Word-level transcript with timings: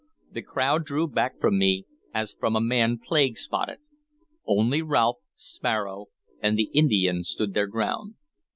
The 0.31 0.41
crowd 0.41 0.83
drew 0.85 1.07
back 1.07 1.39
from 1.39 1.59
me 1.59 1.85
as 2.11 2.33
from 2.33 2.55
a 2.55 2.59
man 2.59 2.97
plague 2.97 3.37
spotted. 3.37 3.77
Only 4.47 4.81
Rolfe, 4.81 5.19
Sparrow, 5.35 6.07
and 6.41 6.57
the 6.57 6.71
Indian 6.73 7.23
stood 7.23 7.53
their 7.53 7.67
ground. 7.67 8.15